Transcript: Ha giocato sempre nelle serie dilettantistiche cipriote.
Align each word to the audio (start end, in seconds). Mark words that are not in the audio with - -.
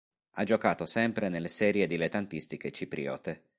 Ha 0.37 0.43
giocato 0.43 0.87
sempre 0.87 1.29
nelle 1.29 1.47
serie 1.47 1.85
dilettantistiche 1.85 2.71
cipriote. 2.71 3.43